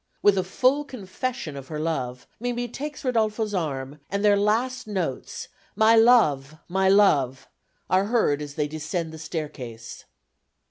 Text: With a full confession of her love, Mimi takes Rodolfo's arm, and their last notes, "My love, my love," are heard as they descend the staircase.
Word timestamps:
With 0.23 0.35
a 0.35 0.43
full 0.43 0.83
confession 0.83 1.55
of 1.55 1.67
her 1.67 1.77
love, 1.79 2.25
Mimi 2.39 2.67
takes 2.67 3.05
Rodolfo's 3.05 3.53
arm, 3.53 3.99
and 4.09 4.25
their 4.25 4.35
last 4.35 4.87
notes, 4.87 5.49
"My 5.75 5.95
love, 5.95 6.55
my 6.67 6.89
love," 6.89 7.47
are 7.87 8.05
heard 8.05 8.41
as 8.41 8.55
they 8.55 8.67
descend 8.67 9.11
the 9.11 9.19
staircase. 9.19 10.05